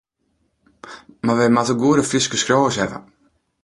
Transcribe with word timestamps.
Mar 1.23 1.37
wy 1.37 1.47
moatte 1.51 1.75
goede 1.81 2.03
Fryske 2.09 2.37
skriuwers 2.39 2.77
hawwe. 2.81 2.99